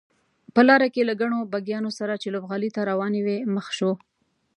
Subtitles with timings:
[0.53, 3.93] په لاره کې له ګڼو بګیانو سره چې لوبغالي ته روانې وې مخ شوو.